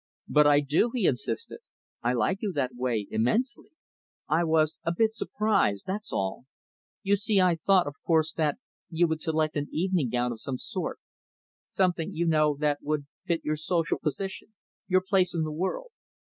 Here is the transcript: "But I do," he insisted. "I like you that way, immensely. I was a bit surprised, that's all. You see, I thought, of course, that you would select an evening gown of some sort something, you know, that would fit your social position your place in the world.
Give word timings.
"But 0.27 0.47
I 0.47 0.61
do," 0.61 0.89
he 0.95 1.05
insisted. 1.05 1.59
"I 2.01 2.13
like 2.13 2.41
you 2.41 2.51
that 2.53 2.73
way, 2.73 3.05
immensely. 3.11 3.67
I 4.27 4.43
was 4.43 4.79
a 4.83 4.91
bit 4.91 5.13
surprised, 5.13 5.85
that's 5.85 6.11
all. 6.11 6.45
You 7.03 7.15
see, 7.15 7.39
I 7.39 7.55
thought, 7.57 7.85
of 7.85 8.01
course, 8.03 8.33
that 8.33 8.57
you 8.89 9.05
would 9.07 9.21
select 9.21 9.55
an 9.57 9.67
evening 9.71 10.09
gown 10.09 10.31
of 10.31 10.41
some 10.41 10.57
sort 10.57 10.97
something, 11.69 12.15
you 12.15 12.25
know, 12.25 12.57
that 12.61 12.79
would 12.81 13.05
fit 13.25 13.45
your 13.45 13.57
social 13.57 13.99
position 13.99 14.55
your 14.87 15.01
place 15.07 15.35
in 15.35 15.43
the 15.43 15.51
world. 15.51 15.91